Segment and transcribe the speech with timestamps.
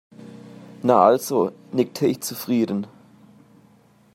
[0.81, 2.87] "Na also", nickte ich zufrieden.